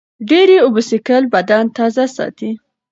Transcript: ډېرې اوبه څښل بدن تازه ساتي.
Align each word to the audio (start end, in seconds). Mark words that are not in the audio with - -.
ډېرې 0.29 0.57
اوبه 0.65 0.81
څښل 0.89 1.23
بدن 1.33 1.63
تازه 1.77 2.05
ساتي. 2.15 2.51